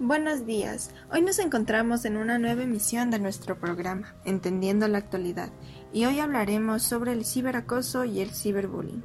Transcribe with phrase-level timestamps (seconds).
[0.00, 0.92] Buenos días.
[1.10, 5.50] Hoy nos encontramos en una nueva emisión de nuestro programa, Entendiendo la actualidad,
[5.92, 9.02] y hoy hablaremos sobre el ciberacoso y el ciberbullying.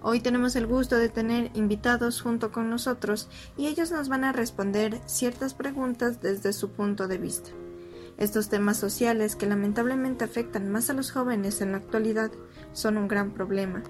[0.00, 4.32] Hoy tenemos el gusto de tener invitados junto con nosotros y ellos nos van a
[4.32, 7.50] responder ciertas preguntas desde su punto de vista.
[8.16, 12.30] Estos temas sociales que lamentablemente afectan más a los jóvenes en la actualidad
[12.72, 13.82] son un gran problema,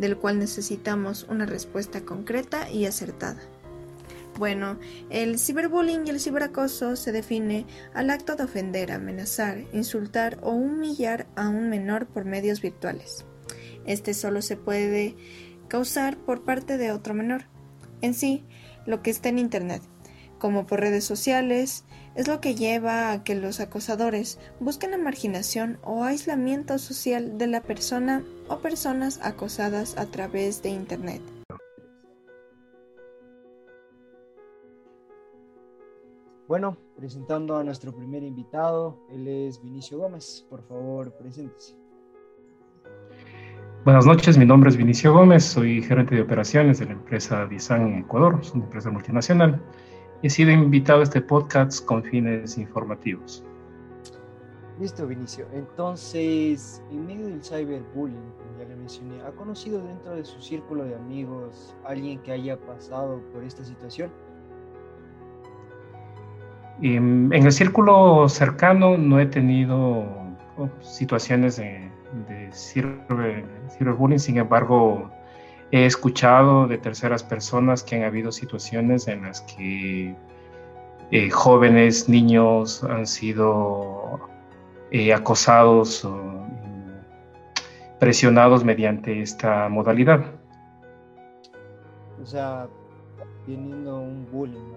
[0.00, 3.38] del cual necesitamos una respuesta concreta y acertada.
[4.38, 4.78] Bueno,
[5.10, 11.26] el ciberbullying y el ciberacoso se define al acto de ofender, amenazar, insultar o humillar
[11.34, 13.26] a un menor por medios virtuales.
[13.84, 15.16] Este solo se puede
[15.66, 17.46] causar por parte de otro menor.
[18.00, 18.44] En sí,
[18.86, 19.82] lo que está en Internet,
[20.38, 25.80] como por redes sociales, es lo que lleva a que los acosadores busquen la marginación
[25.82, 31.22] o aislamiento social de la persona o personas acosadas a través de Internet.
[36.48, 40.46] Bueno, presentando a nuestro primer invitado, él es Vinicio Gómez.
[40.48, 41.76] Por favor, preséntese.
[43.84, 47.82] Buenas noches, mi nombre es Vinicio Gómez, soy gerente de operaciones de la empresa Disan
[47.82, 49.62] en Ecuador, es una empresa multinacional,
[50.22, 53.44] he sido invitado a este podcast con fines informativos.
[54.80, 55.46] Listo, Vinicio.
[55.52, 60.84] Entonces, en medio del cyberbullying, como ya le mencioné, ¿ha conocido dentro de su círculo
[60.84, 64.10] de amigos alguien que haya pasado por esta situación?
[66.82, 70.04] En el círculo cercano no he tenido
[70.56, 71.90] oh, situaciones de,
[72.28, 75.10] de ciberbullying, sin embargo,
[75.70, 80.16] he escuchado de terceras personas que han habido situaciones en las que
[81.10, 84.20] eh, jóvenes, niños han sido
[84.90, 86.46] eh, acosados o
[87.98, 90.24] presionados mediante esta modalidad.
[92.22, 92.68] O sea,
[93.46, 94.72] teniendo un bullying,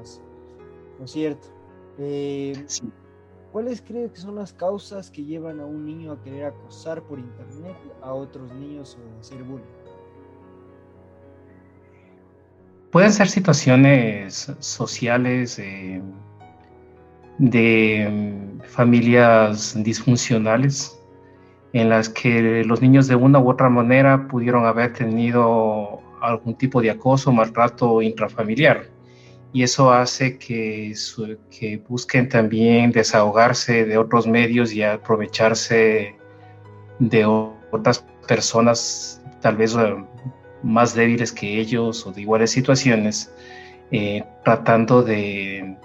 [1.00, 1.61] ¿no es cierto?
[2.00, 2.66] Eh,
[3.52, 7.20] ¿Cuáles cree que son las causas que llevan a un niño a querer acosar por
[7.20, 9.66] internet a otros niños o hacer bullying?
[12.92, 16.02] Pueden ser situaciones sociales eh,
[17.38, 20.98] de mm, familias disfuncionales
[21.74, 26.82] en las que los niños de una u otra manera pudieron haber tenido algún tipo
[26.82, 28.91] de acoso o maltrato intrafamiliar
[29.54, 30.94] y eso hace que,
[31.50, 36.16] que busquen también desahogarse de otros medios y aprovecharse
[37.00, 39.96] de otras personas tal vez eh,
[40.64, 43.34] más débiles que ellos o de iguales situaciones,
[43.92, 45.76] eh, tratando de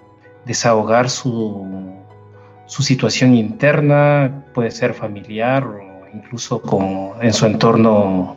[0.44, 1.96] desahogar su,
[2.66, 8.36] su, situación interna, puede ser familiar o incluso como en su entorno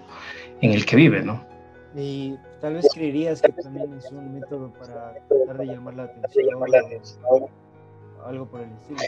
[0.62, 1.44] en el que vive, ¿no?
[2.62, 6.46] Tal vez creerías que también es un método para tratar de llamar la atención
[7.40, 9.00] o algo por el estilo.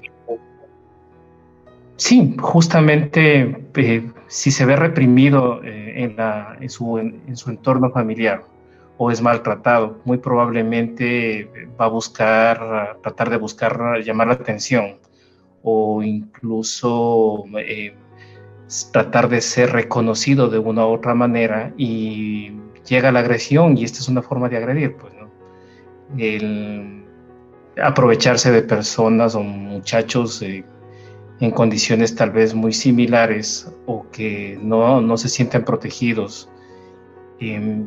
[1.97, 6.03] Sí, justamente eh, si se ve reprimido eh,
[6.59, 8.43] en, su, en, su, entorno familiar
[8.97, 11.47] o es maltratado, muy probablemente
[11.79, 14.97] va a buscar, tratar de buscar llamar la atención
[15.63, 17.93] o incluso eh,
[18.91, 22.51] tratar de ser reconocido de una u otra manera y
[22.87, 25.13] llega la agresión y esta es una forma de agredir, pues.
[26.17, 27.05] El
[27.81, 30.63] aprovecharse de personas o muchachos eh,
[31.39, 36.49] en condiciones tal vez muy similares o que no, no se sienten protegidos,
[37.39, 37.85] em,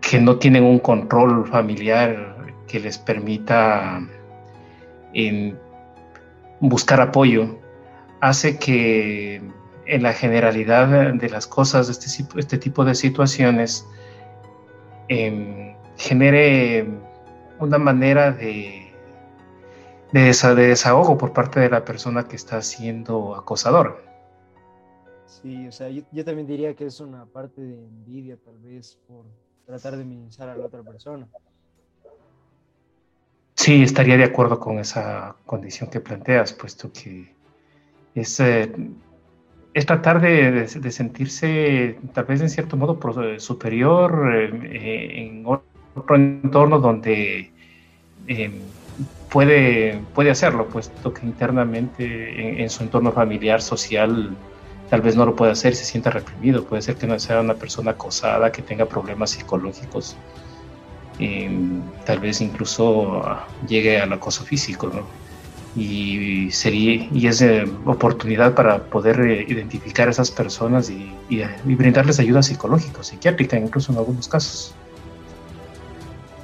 [0.00, 4.00] que no tienen un control familiar que les permita
[5.12, 5.54] em,
[6.60, 7.58] buscar apoyo,
[8.20, 9.42] hace que
[9.86, 12.06] en la generalidad de las cosas, este,
[12.38, 13.86] este tipo de situaciones,
[15.12, 16.86] Em, genere
[17.58, 18.92] una manera de,
[20.12, 24.04] de, desahogo por parte de la persona que está siendo acosador.
[25.26, 29.24] Sí, o sea, yo, también diría que es una parte de envidia tal vez por
[29.66, 31.26] tratar de minimizar a la otra persona.
[33.56, 37.34] Sí, estaría de acuerdo con esa condición que planteas, puesto que
[38.14, 38.72] es, eh,
[39.72, 42.98] es tratar de, sentirse tal vez en cierto modo
[43.38, 47.50] superior eh, en otro entorno donde
[48.26, 48.52] em,
[49.30, 54.36] puede, puede hacerlo, puesto que internamente en, su entorno familiar, social,
[54.88, 57.54] tal vez no lo puede hacer, se siente reprimido, puede ser que no sea una
[57.54, 60.16] persona acosada, que tenga problemas psicológicos,
[61.20, 63.22] em, tal vez incluso
[63.68, 65.29] llegue al acoso físico, ¿no?
[65.76, 71.44] Y sería y es eh, oportunidad para poder eh, identificar a esas personas y, y,
[71.74, 74.74] brindarles ayuda psicológica, psiquiátrica, incluso en algunos casos.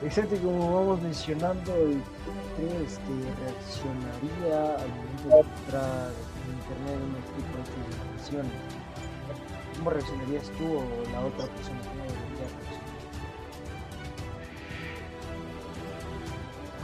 [0.04, 6.10] Exacto, como vamos mencionando, ¿cómo crees que reaccionaría al momento de entrar
[6.44, 8.52] en internet un tipo de informaciones?
[9.78, 11.80] ¿Cómo reaccionarías tú o la otra persona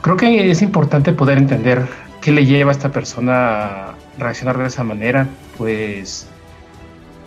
[0.01, 1.87] Creo que es importante poder entender
[2.23, 5.27] qué le lleva a esta persona a reaccionar de esa manera,
[5.57, 6.25] pues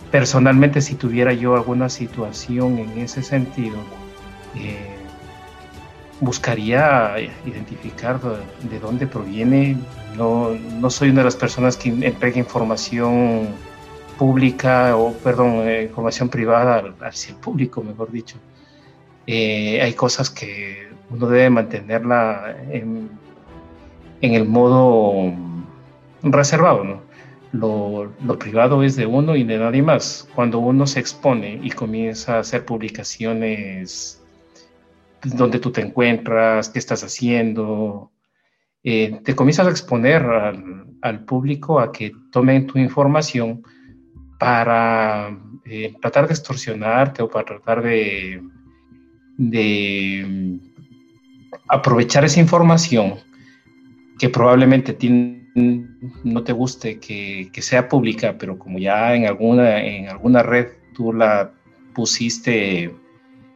[0.09, 3.77] personalmente si tuviera yo alguna situación en ese sentido,
[4.55, 4.95] eh,
[6.19, 7.13] buscaría
[7.45, 9.77] identificar de, dónde proviene.
[10.15, 13.49] No, no, soy una de las personas que entregue información
[14.17, 18.37] pública o, perdón, eh, información privada hacia el público, mejor dicho.
[19.27, 23.11] Eh, hay cosas que uno debe mantenerla en,
[24.21, 25.33] en el modo
[26.23, 27.07] reservado, ¿no?
[27.53, 30.27] Lo, lo, privado es de uno y de nadie más.
[30.35, 34.21] Cuando uno se expone y comienza a hacer publicaciones
[35.23, 38.11] dónde tú te encuentras, qué estás haciendo.
[38.83, 40.23] Eh, te comienzas a exponer
[41.01, 43.63] al, público a que tomen tu información
[44.39, 48.41] para eh, tratar de extorsionarte o para tratar de,
[49.37, 50.81] de mm,
[51.67, 53.15] aprovechar esa información
[54.19, 54.97] que probablemente
[56.23, 60.67] no te guste que, que, sea pública, pero como ya en alguna, en alguna red
[60.93, 61.51] tú la
[61.93, 62.93] pusiste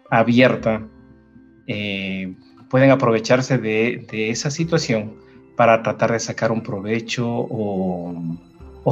[0.10, 0.88] abierta,
[1.68, 2.36] eh,
[2.70, 5.16] pueden aprovecharse de, esa situación
[5.56, 8.38] para tratar de sacar un provecho o,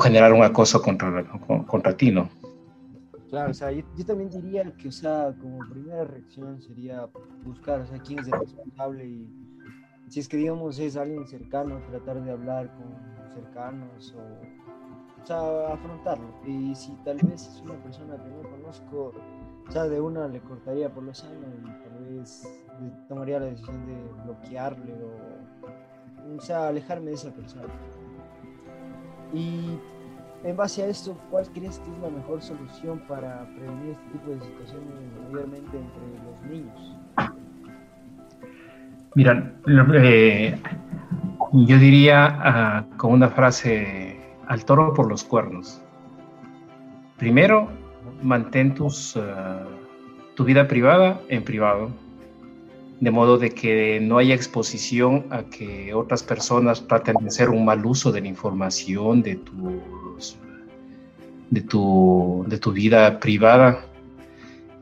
[0.01, 1.25] generar un acoso contra,
[1.65, 2.29] contra ti, ¿no?
[3.29, 7.07] Claro, o sea, yo, también diría que, o sea, como primera reacción sería
[7.43, 9.27] buscar, o sea, quién es el responsable y
[10.09, 15.73] si es que, digamos, es alguien cercano, tratar de hablar con cercanos o, o sea,
[15.73, 16.33] afrontarlo.
[16.45, 19.13] Y si tal vez es una persona que no conozco,
[19.67, 22.47] o sea, de una le cortaría por los sano y tal vez
[23.07, 27.67] tomaría la decisión de bloquearle o, o sea, alejarme de esa persona.
[29.31, 29.77] Y
[30.43, 34.31] en base a esto, ¿cuál crees que es la mejor solución para prevenir este tipo
[34.31, 34.87] de situaciones,
[35.27, 36.97] mayormente entre los niños?
[39.15, 39.53] Mira,
[39.95, 40.55] eh,
[41.51, 45.81] yo diría uh, con una frase, al toro por los cuernos.
[47.17, 47.69] Primero,
[48.21, 49.65] mantén tus, uh,
[50.35, 51.89] tu vida privada en privado,
[52.99, 57.65] de modo de que no haya exposición a que otras personas traten de hacer un
[57.65, 60.37] mal uso de la información de, tus,
[61.49, 63.85] de, tu, de tu vida privada,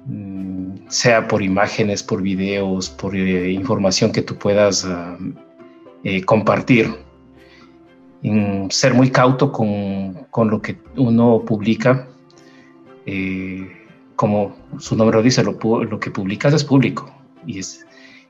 [0.06, 0.57] mm,
[0.88, 5.18] sea por imágenes, por videos, por eh, información que tú puedas uh,
[6.04, 6.96] eh, compartir.
[8.70, 12.08] ser muy cauto con, con, lo que uno publica.
[13.06, 13.72] Eh,
[14.16, 17.14] como su nombre lo dice, lo, lo, que publicas es público
[17.46, 17.86] y, es,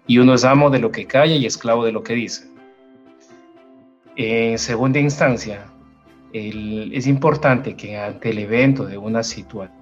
[0.05, 2.47] y uno es amo de lo que calla y esclavo de lo que dice.
[4.17, 5.65] En segunda instancia,
[6.33, 9.76] es importante que ante el evento de una situación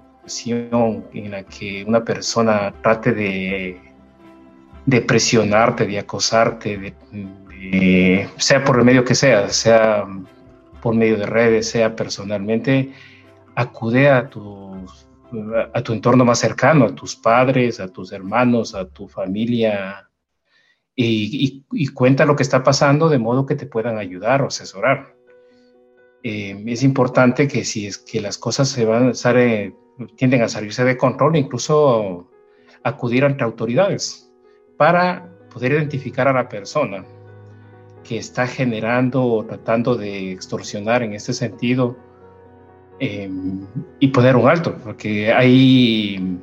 [0.47, 6.95] en la que una persona trate de, presionarte, de acosarte,
[8.37, 10.05] sea por el medio que sea, sea
[10.81, 12.91] por medio de redes, sea personalmente,
[13.55, 14.29] acude a
[15.73, 20.09] a tu entorno más cercano, a tus padres, a tus hermanos, a tu familia,
[20.95, 25.15] y, cuenta lo que está pasando de modo que te puedan ayudar o asesorar.
[26.23, 29.13] Eh, es importante que si es que las cosas se van
[30.15, 32.29] tienden a salirse de control, incluso
[32.83, 34.31] acudir ante autoridades
[34.77, 37.05] para poder identificar a la persona
[38.03, 41.97] que está generando o tratando de extorsionar en este sentido
[42.99, 43.67] Em,
[43.99, 46.39] y poner un alto, porque hay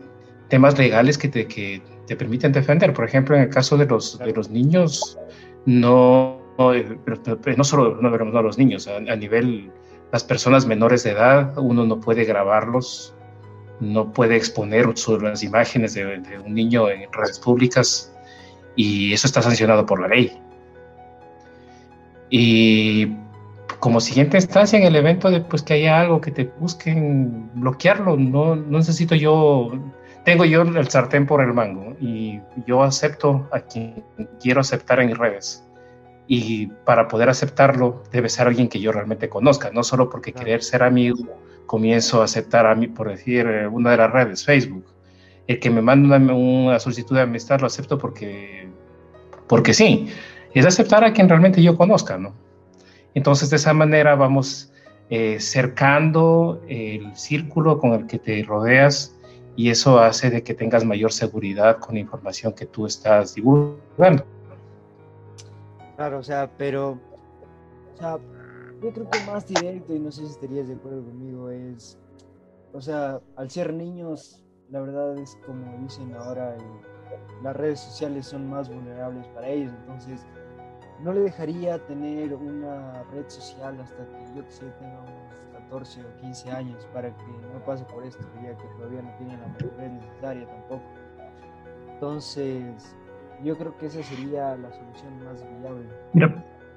[0.49, 2.93] temas legales que te, que te permiten defender.
[2.93, 5.19] Por ejemplo, en el caso de los, de los niños,
[5.65, 6.99] no, no, eh,
[7.57, 9.71] no solo no, no los niños, a, nivel
[10.13, 13.15] las personas menores de edad, uno no puede grabarlos,
[13.83, 14.87] no puede exponer
[15.21, 18.13] las imágenes de, de un niño en redes públicas
[18.77, 20.39] y eso está sancionado por la ley.
[22.31, 23.09] Y
[23.81, 28.17] como siguiente instancia en el evento de pues que haya algo que te busquen bloquearlo,
[28.17, 29.73] no, no necesito yo,
[30.25, 34.05] tengo yo el sartén por el mango y yo acepto a quien
[34.41, 35.67] quiero aceptar en redes.
[36.29, 40.63] Y para poder aceptarlo debe ser alguien que yo realmente conozca, no solo porque querer
[40.63, 41.27] ser amigo
[41.73, 44.85] comienzo a aceptar a mí, por decir, eh, una de las redes, Facebook.
[45.47, 48.69] El que me manda una, una solicitud de amistad lo acepto porque,
[49.49, 50.09] porque sí.
[50.53, 52.35] Es aceptar a quien realmente yo conozca, ¿no?
[53.15, 54.71] Entonces, de esa manera vamos
[55.09, 59.17] eh, cercando el círculo con el que te rodeas
[59.57, 64.27] y eso hace de que tengas mayor seguridad con la información que tú estás divulgando.
[65.97, 66.99] Claro, o sea, pero,
[67.95, 68.19] o sea,
[68.83, 71.99] yo creo que más directo, y no sé si estarías de acuerdo conmigo, es,
[72.73, 76.57] o sea, al ser niños, la verdad es como dicen ahora,
[77.43, 80.27] las redes sociales son más vulnerables para ellos, entonces
[81.01, 86.01] no le dejaría tener una red social hasta que yo que sé tenga unos 14
[86.03, 89.47] o 15 años para que no pase por esto, ya que todavía no tiene la
[89.49, 90.85] madurez necesaria tampoco.
[91.95, 92.97] Entonces,
[93.43, 95.89] yo creo que esa sería la solución más viable.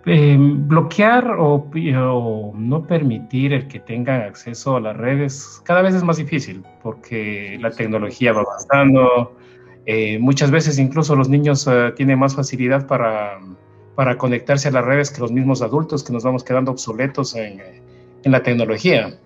[0.06, 6.04] Em, bloquear o, no permitir el que tengan acceso a las redes cada vez es
[6.04, 9.36] más difícil porque la tecnología va avanzando.
[9.86, 13.40] Eh, muchas veces incluso los niños eh, tienen más facilidad para,
[13.96, 17.62] para, conectarse a las redes que los mismos adultos que nos vamos quedando obsoletos en,
[18.24, 19.18] en la tecnología.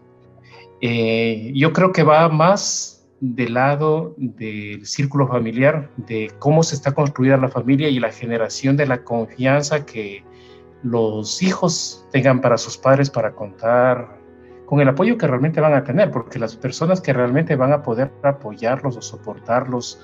[0.81, 6.93] Eh, yo creo que va más del lado del círculo familiar, de cómo se está
[6.93, 10.23] construida la familia y la generación de la confianza que
[10.83, 14.17] los hijos tengan para sus padres para contar
[14.65, 17.81] con el apoyo que realmente van a tener, porque las personas que realmente van a
[17.81, 19.99] poder apoyarlos o soportarlos,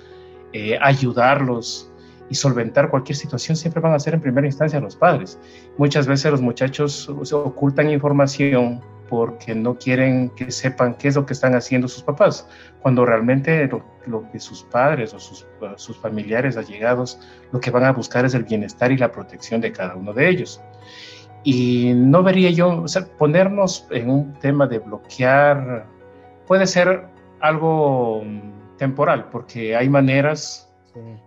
[0.54, 1.92] eh, ayudarlos
[2.30, 5.40] y solventar cualquier situación siempre van a ser en primera instancia los padres.
[5.78, 11.34] Muchas veces los muchachos ocultan información porque no quieren que sepan qué es lo que
[11.34, 12.48] están haciendo sus papás,
[12.82, 13.70] cuando realmente
[14.08, 15.48] lo, que sus padres o sus,
[15.78, 17.20] sus, familiares allegados
[17.52, 20.30] lo que van a buscar es el bienestar y la protección de cada uno de
[20.30, 20.62] ellos.
[21.44, 25.86] Y no vería yo, o sea, ponernos en un tema de bloquear
[26.48, 27.08] puede ser
[27.40, 30.72] algo mm, temporal, porque hay maneras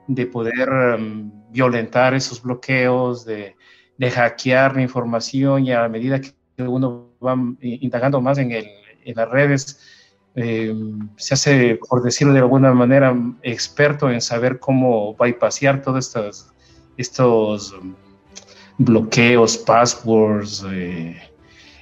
[0.07, 3.55] de poder mm, violentar esos bloqueos, de,
[3.99, 6.33] de hackear la información y a medida que
[6.63, 8.67] uno va indagando más en, el,
[9.05, 9.81] en las redes,
[10.35, 10.75] eh,
[11.17, 16.53] se hace, por decirlo de alguna manera, experto en saber cómo bypassear todos estos,
[16.97, 17.75] estos
[18.79, 21.21] bloqueos, passwords eh,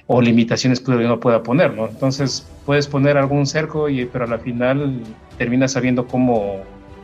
[0.07, 1.87] o limitaciones que uno pueda poner, ¿no?
[1.87, 5.03] Entonces puedes poner algún cerco, y, pero a la final
[5.37, 6.61] terminas sabiendo cómo,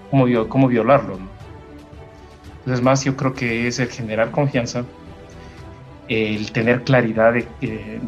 [0.09, 1.27] cómo, cómo violarlo, ¿no?
[2.59, 4.85] Entonces más yo creo que es el generar confianza,
[6.07, 8.00] el tener claridad de, eh,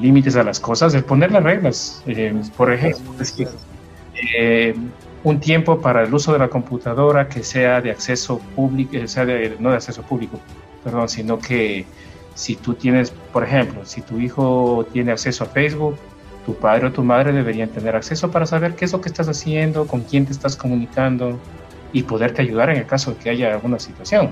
[0.00, 2.02] límites a las cosas, el poner las reglas.
[2.06, 3.12] Eh, por ejemplo,
[4.36, 4.74] eh,
[5.24, 9.24] un tiempo para el uso de la computadora que sea de acceso público, sea
[9.58, 10.40] no de acceso público,
[10.82, 11.84] perdón, sino que
[12.34, 15.96] si tú tienes, por ejemplo, si tu hijo tiene acceso a Facebook,
[16.46, 19.28] tu padre o tu madre deberían tener acceso para saber qué es lo que estás
[19.28, 21.38] haciendo, con quién te estás comunicando
[21.92, 24.30] y poderte ayudar en el caso de que haya alguna situación.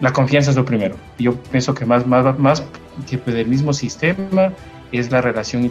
[0.00, 0.96] La confianza es lo primero.
[1.18, 2.62] Yo pienso que más, más, más
[3.08, 4.52] que del mismo sistema
[4.92, 5.64] es la relación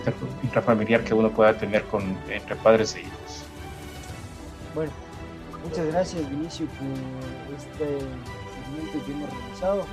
[0.43, 3.43] intrafamiliar que uno pueda tener con, entre padres e hijos.
[4.75, 4.91] Bueno,
[5.63, 7.99] muchas gracias Vinicio por este
[8.53, 9.85] segmento que hemos realizado.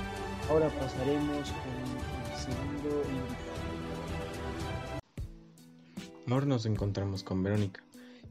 [0.49, 1.73] Ahora pasaremos con
[2.31, 3.57] el segundo invitado.
[6.29, 7.83] Ahora nos encontramos con Verónica.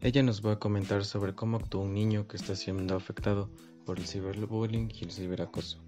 [0.03, 3.51] Ella nos va a comentar sobre cómo actúa un niño que está siendo afectado
[3.85, 5.86] por el ciberbullying y el ciberacoso.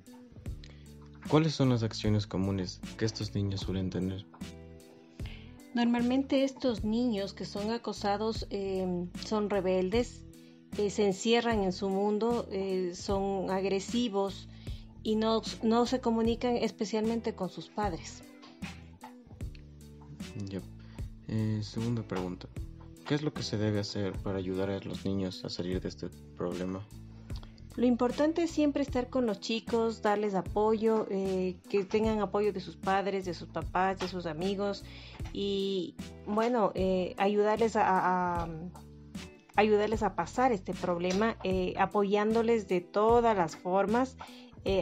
[1.28, 4.24] ¿Cuáles son las acciones comunes que estos niños suelen tener?
[5.74, 10.24] Normalmente estos niños que son acosados em, son rebeldes,
[10.78, 14.48] eh, se encierran en su mundo, eh, son agresivos
[15.02, 18.22] y no, no, se comunican especialmente con sus padres.
[21.28, 22.48] Eh, segunda pregunta.
[23.06, 25.88] ¿Qué es lo que se debe hacer para ayudar a los niños a salir de
[25.88, 26.86] este problema?
[27.78, 32.58] Lo importante es siempre estar con los chicos, darles apoyo, eh, que tengan apoyo de
[32.58, 34.84] sus padres, de sus papás, de sus amigos
[35.32, 35.94] y
[36.26, 38.48] bueno, eh, ayudarles a,
[39.54, 44.16] ayudarles a pasar este problema, eh, apoyándoles de todas las formas.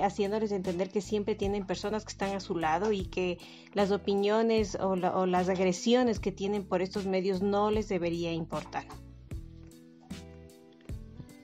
[0.03, 3.39] haciéndoles entender que siempre tienen personas que están a su lado y que
[3.73, 8.87] las opiniones o, o las agresiones que tienen por estos medios no les debería importar.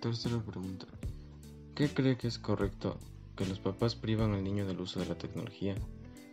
[0.01, 0.87] Tercera pregunta.
[1.75, 2.99] ¿Qué cree que es correcto
[3.35, 5.75] que los papás privan al niño del uso de la tecnología,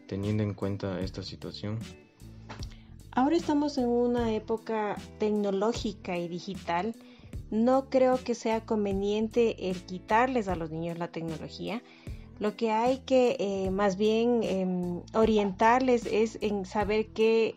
[0.07, 1.79] teniendo en cuenta esta situación?
[3.11, 6.93] Ahora estamos en una época tecnológica y digital.
[7.51, 11.81] No creo que sea conveniente el quitarles a los niños la tecnología.
[12.39, 17.55] Lo que hay que eh, más bien em, orientarles es en saber que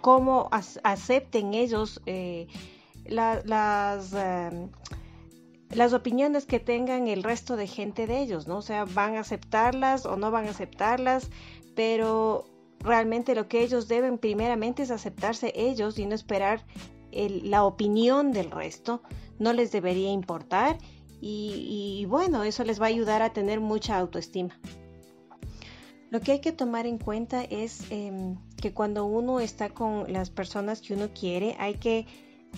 [0.00, 2.46] cómo acepten ellos eh,
[3.06, 4.70] las em,
[5.70, 8.58] las opiniones que tengan el resto de gente de ellos, ¿no?
[8.58, 11.30] O sea, van a aceptarlas o no van a aceptarlas,
[11.74, 12.44] pero
[12.80, 16.64] realmente lo que ellos deben primeramente es aceptarse ellos y no esperar
[17.10, 19.02] la opinión del resto
[19.38, 20.78] no les debería importar
[21.20, 24.56] y, bueno, eso les va a ayudar a tener mucha autoestima.
[26.10, 30.30] Lo que hay que tomar en cuenta es em, que cuando uno está con las
[30.30, 32.06] personas que uno quiere, hay que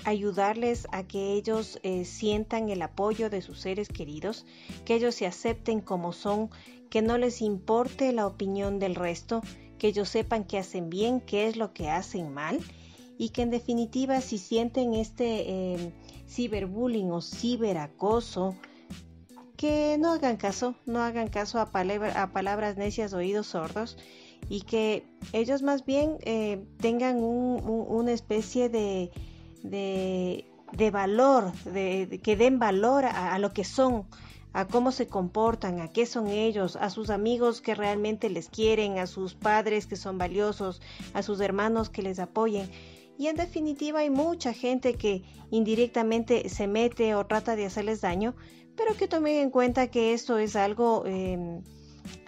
[0.04, 4.46] ayudarles a que ellos eh, sientan el apoyo de sus seres queridos,
[4.84, 6.50] que ellos se acepten como son,
[6.88, 9.42] que no les importe la opinión del resto,
[9.78, 12.60] que ellos sepan que hacen bien, qué es lo que hacen mal
[13.18, 15.92] y que en definitiva si sienten este em,
[16.26, 18.56] ciberbullying o ciberacoso,
[19.56, 23.98] que no hagan caso, no hagan caso a, palabras necias, oídos sordos
[24.48, 25.04] y que
[25.34, 29.10] ellos más bien eh, tengan una especie de,
[29.62, 30.44] de,
[30.92, 34.06] valor, de, que den valor a, lo que son,
[34.52, 38.98] a cómo se comportan, a qué son ellos, a sus amigos que realmente les quieren,
[38.98, 40.80] a sus padres que son valiosos,
[41.14, 42.70] a sus hermanos que les apoyen.
[43.18, 48.34] Y en definitiva hay mucha gente que indirectamente se mete o trata de hacerles daño,
[48.76, 51.62] pero que tomen en cuenta que esto es algo, em,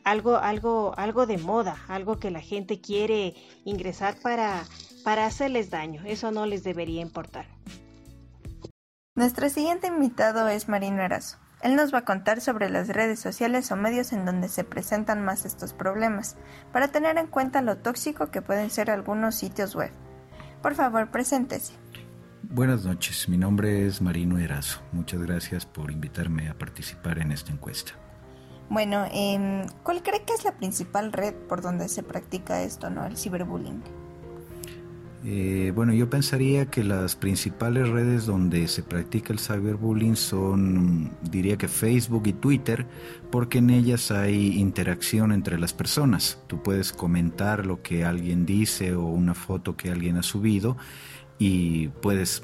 [0.05, 3.35] algo, algo, algo de moda, algo que la gente quiere
[3.65, 4.67] ingresar para,
[5.02, 6.02] para hacerles daño.
[6.04, 7.47] Eso no les debería importar.
[9.14, 11.38] Nuestro siguiente invitado es Marino Erazo.
[11.62, 15.25] Él nos va a contar sobre las redes sociales o medios en donde se presentan
[15.25, 16.37] más estos problemas,
[16.73, 19.92] para tener en cuenta lo tóxico que pueden ser algunos sitios web.
[20.61, 21.75] Por favor, preséntese.
[22.42, 24.80] Buenas noches, mi nombre es Marino Erazo.
[24.90, 27.92] Muchas gracias por invitarme a participar en esta encuesta.
[28.68, 33.06] Bueno, em, ¿cuál cree que es la principal red por donde se practica esto, no,
[33.06, 33.82] el ciberbullying?
[35.25, 41.57] Eh, bueno, yo pensaría que las principales redes donde se practica el cyberbullying son, diría
[41.57, 42.87] que Facebook y Twitter,
[43.31, 46.43] porque en ellas hay interacción entre las personas.
[46.49, 50.76] Tú puedes comentar lo que alguien dice o una foto que alguien ha subido
[51.38, 52.43] y puedes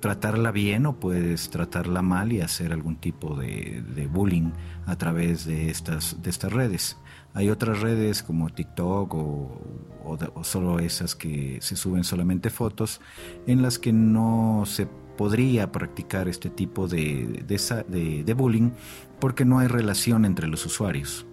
[0.00, 4.50] tratarla bien o puedes tratarla mal y hacer algún tipo de, de bullying
[4.86, 6.96] a través de estas, de estas redes.
[7.36, 9.60] Hay otras redes como TikTok o,
[10.42, 13.02] solo esas que se suben solamente fotos
[13.46, 18.70] en las que no se podría practicar este tipo de, de, bullying
[19.20, 21.26] porque no hay relación entre los usuarios.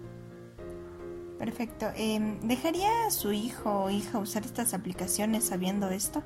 [1.38, 1.86] Perfecto.
[1.96, 6.22] Em, ¿Dejaría su hijo o hija usar estas aplicaciones sabiendo esto?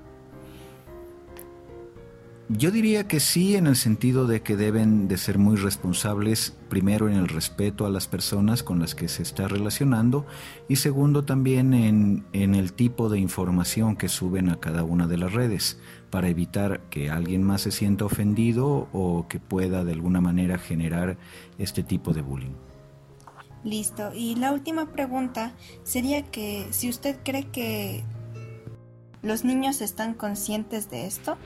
[2.51, 7.07] Yo diría que sí, en el sentido de que deben de ser muy responsables, primero
[7.07, 10.25] en el respeto a las personas con las que se está relacionando
[10.67, 15.35] y segundo también en, el tipo de información que suben a cada una de las
[15.35, 20.57] redes para evitar que alguien más se sienta ofendido o que pueda de alguna manera
[20.57, 21.19] generar
[21.59, 22.55] este tipo de bullying.
[23.63, 24.15] Listo.
[24.15, 28.05] Y la última pregunta sería que si usted cree que
[29.21, 31.37] los niños están conscientes de esto.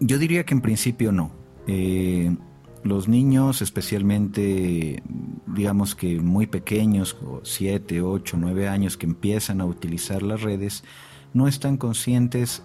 [0.00, 1.32] Yo diría que en principio no.
[1.66, 2.36] Eh,
[2.84, 5.02] los niños, especialmente,
[5.46, 10.84] digamos que muy pequeños, 7, 8, 9 años, que empiezan a utilizar las redes,
[11.34, 12.62] no están conscientes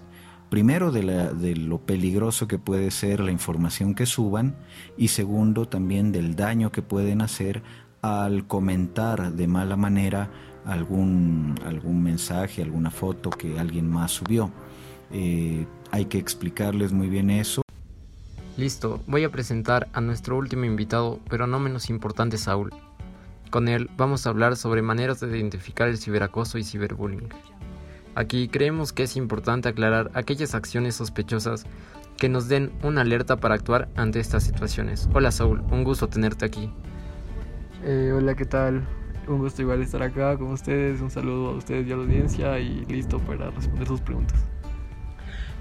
[0.49, 4.55] primero de, la, de, lo peligroso que puede ser la información que suban
[4.97, 7.63] y segundo también del daño que pueden hacer
[8.03, 10.29] al comentar de mala manera
[10.65, 14.51] algún, algún mensaje, alguna foto que alguien más subió.
[15.13, 17.61] Eh, hay que explicarles muy bien eso.
[18.57, 22.71] Listo, voy a presentar a nuestro último invitado, pero no menos importante, Saúl.
[23.51, 27.29] Con él vamos a hablar sobre maneras de identificar el ciberacoso y ciberbullying.
[28.15, 31.65] Aquí creemos que es importante aclarar aquellas acciones sospechosas
[32.17, 35.09] que nos den una alerta para actuar ante estas situaciones.
[35.13, 36.71] Hola Saúl, un gusto tenerte aquí.
[37.83, 38.83] Eh, hola, ¿qué tal?
[39.27, 41.01] Un gusto igual estar acá con ustedes.
[41.01, 44.39] Un saludo a ustedes y a la audiencia y listo para responder sus preguntas.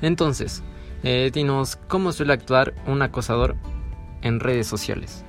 [0.03, 0.62] Entonces,
[1.05, 3.57] eh, dinos, ¿cómo suele actuar un acosador
[4.21, 5.25] en redes sociales?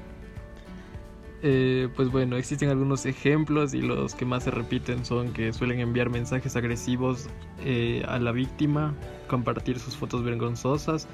[1.45, 5.79] Eh, pues bueno, existen algunos ejemplos y los que más se repiten son que suelen
[5.81, 7.27] enviar mensajes agresivos
[7.65, 8.95] eh, a la víctima,
[9.27, 11.07] compartir sus fotos vergonzosas,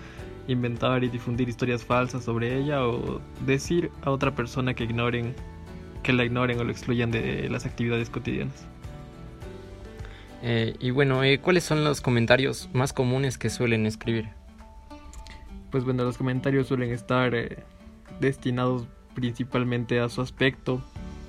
[0.48, 5.34] inventar y difundir historias falsas sobre ella o decir a otra persona que ignoren,
[6.04, 8.68] que la ignoren o lo excluyan de las actividades cotidianas.
[10.42, 14.30] Eh, y bueno, eh, ¿cuáles son los comentarios más comunes que suelen escribir?
[15.70, 17.64] Pues bueno, los comentarios suelen estar eh,
[18.20, 20.82] destinados principalmente a su aspecto,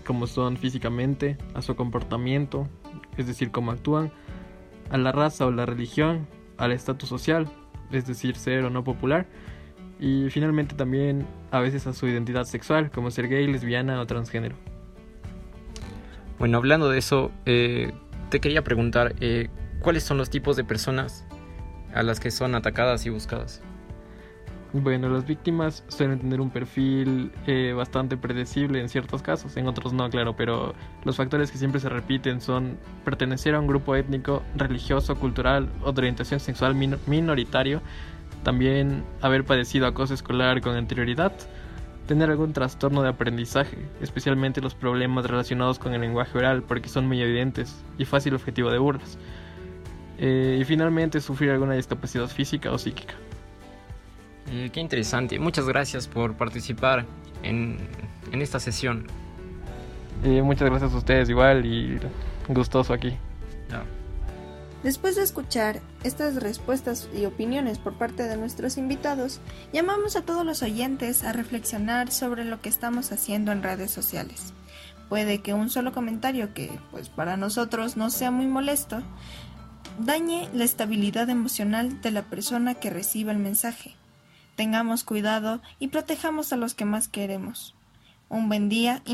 [0.06, 2.68] como son físicamente, a su comportamiento,
[3.16, 4.12] es decir, cómo actúan,
[4.90, 7.50] a la raza o la religión, al estatus social,
[7.90, 9.26] es decir, ser o no popular,
[9.98, 14.56] y finalmente también a veces a su identidad sexual, como ser gay, lesbiana o transgénero.
[16.38, 17.30] Bueno, hablando de eso,
[18.30, 19.48] te quería preguntar, eh,
[19.80, 21.26] ¿cuáles son los tipos de personas
[21.92, 23.60] a las que son atacadas y buscadas?
[24.72, 29.92] Bueno, las víctimas suelen tener un perfil eh, bastante predecible en ciertos casos, en otros
[29.92, 34.44] no, claro, pero los factores que siempre se repiten son pertenecer a un grupo étnico,
[34.54, 37.82] religioso, cultural o de orientación sexual minoritario,
[38.44, 41.32] también haber padecido acoso escolar con anterioridad,
[42.10, 47.06] tener algún trastorno de aprendizaje, especialmente los problemas relacionados con el lenguaje oral, porque son
[47.06, 49.16] muy evidentes y fácil objetivo de burlas,
[50.18, 53.14] eh, y finalmente sufrir alguna discapacidad física o psíquica.
[54.50, 55.38] Eh, qué interesante.
[55.38, 57.06] Muchas gracias por participar
[57.44, 57.78] en,
[58.32, 59.06] esta sesión.
[60.24, 61.96] Eh, muchas gracias a ustedes igual y
[62.48, 63.16] gustoso aquí.
[64.82, 69.40] Después de escuchar estas respuestas y opiniones por parte de nuestros invitados,
[69.72, 74.54] llamamos a todos los oyentes a reflexionar sobre lo que estamos haciendo en redes sociales.
[75.08, 79.02] Puede que un solo comentario que, pues para nosotros no sea muy molesto,
[79.98, 83.96] dañe la estabilidad emocional de la persona que reciba el mensaje
[84.60, 87.74] Tengamos cuidado y protejamos a los que más queremos.
[88.28, 89.08] Un buen día y